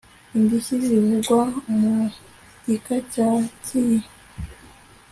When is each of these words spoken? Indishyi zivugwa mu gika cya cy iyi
Indishyi 0.37 0.75
zivugwa 0.85 1.43
mu 1.77 1.95
gika 2.65 2.95
cya 3.11 3.29
cy 3.63 3.71
iyi 3.81 3.99